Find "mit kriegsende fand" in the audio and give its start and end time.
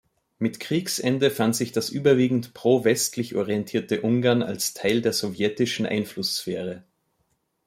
0.39-1.55